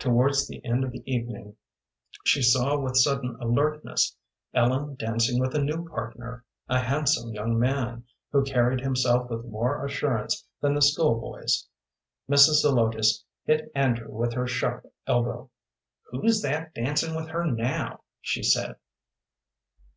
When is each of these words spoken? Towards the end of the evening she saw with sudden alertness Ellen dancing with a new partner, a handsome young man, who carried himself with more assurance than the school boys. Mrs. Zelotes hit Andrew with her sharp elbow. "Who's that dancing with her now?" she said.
Towards 0.00 0.48
the 0.48 0.60
end 0.64 0.82
of 0.82 0.90
the 0.90 1.04
evening 1.06 1.54
she 2.24 2.42
saw 2.42 2.76
with 2.76 2.96
sudden 2.96 3.36
alertness 3.40 4.16
Ellen 4.52 4.96
dancing 4.96 5.38
with 5.38 5.54
a 5.54 5.62
new 5.62 5.88
partner, 5.88 6.44
a 6.68 6.80
handsome 6.80 7.32
young 7.32 7.56
man, 7.56 8.02
who 8.32 8.42
carried 8.42 8.80
himself 8.80 9.30
with 9.30 9.44
more 9.44 9.84
assurance 9.86 10.44
than 10.60 10.74
the 10.74 10.82
school 10.82 11.20
boys. 11.20 11.68
Mrs. 12.28 12.62
Zelotes 12.62 13.22
hit 13.44 13.70
Andrew 13.76 14.10
with 14.10 14.32
her 14.32 14.48
sharp 14.48 14.86
elbow. 15.06 15.50
"Who's 16.10 16.42
that 16.42 16.74
dancing 16.74 17.14
with 17.14 17.28
her 17.28 17.46
now?" 17.48 18.00
she 18.20 18.42
said. 18.42 18.74